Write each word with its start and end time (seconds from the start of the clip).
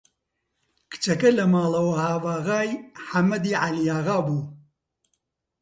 کچەکە 0.91 1.29
لە 1.37 1.45
ماڵە 1.51 1.81
وەهاباغای 1.87 2.69
حەمەدی 3.07 3.59
عەلیاغا 3.63 4.17
بوو 4.25 4.41